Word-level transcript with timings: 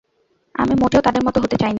আমি 0.55 0.73
মোটেও 0.75 1.01
তাদের 1.01 1.21
মত 1.23 1.35
হতে 1.37 1.55
চাই 1.55 1.61
না। 1.61 1.69